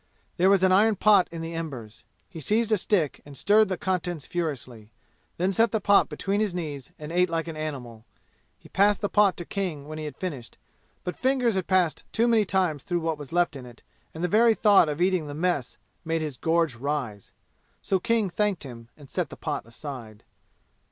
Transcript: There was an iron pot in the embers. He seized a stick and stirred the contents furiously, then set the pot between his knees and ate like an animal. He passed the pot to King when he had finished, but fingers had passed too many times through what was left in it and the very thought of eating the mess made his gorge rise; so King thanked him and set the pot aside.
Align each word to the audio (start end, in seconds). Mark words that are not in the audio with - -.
There 0.37 0.49
was 0.49 0.63
an 0.63 0.71
iron 0.71 0.95
pot 0.95 1.27
in 1.31 1.43
the 1.43 1.53
embers. 1.53 2.03
He 2.27 2.39
seized 2.39 2.71
a 2.71 2.77
stick 2.79 3.21
and 3.23 3.37
stirred 3.37 3.67
the 3.69 3.77
contents 3.77 4.25
furiously, 4.25 4.91
then 5.37 5.51
set 5.53 5.71
the 5.71 5.79
pot 5.79 6.09
between 6.09 6.39
his 6.39 6.55
knees 6.55 6.91
and 6.97 7.11
ate 7.11 7.29
like 7.29 7.47
an 7.47 7.55
animal. 7.55 8.03
He 8.57 8.67
passed 8.67 9.01
the 9.01 9.09
pot 9.09 9.37
to 9.37 9.45
King 9.45 9.87
when 9.87 9.99
he 9.99 10.05
had 10.05 10.17
finished, 10.17 10.57
but 11.03 11.15
fingers 11.15 11.53
had 11.53 11.67
passed 11.67 12.03
too 12.11 12.27
many 12.27 12.45
times 12.45 12.81
through 12.81 13.01
what 13.01 13.19
was 13.19 13.31
left 13.31 13.55
in 13.55 13.67
it 13.67 13.83
and 14.11 14.23
the 14.23 14.27
very 14.27 14.55
thought 14.55 14.89
of 14.89 15.01
eating 15.01 15.27
the 15.27 15.35
mess 15.35 15.77
made 16.03 16.23
his 16.23 16.35
gorge 16.35 16.75
rise; 16.77 17.31
so 17.79 17.99
King 17.99 18.27
thanked 18.27 18.63
him 18.63 18.89
and 18.97 19.07
set 19.07 19.29
the 19.29 19.37
pot 19.37 19.67
aside. 19.67 20.23